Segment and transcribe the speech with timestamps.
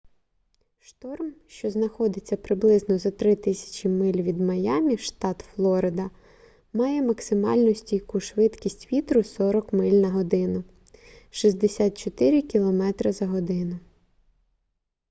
[0.79, 6.09] шторм що знаходиться приблизно за 3000 миль від майамі штат флорида
[6.73, 10.63] має максимальну стійку швидкість вітру 40 миль на годину
[11.31, 13.49] 64 км/год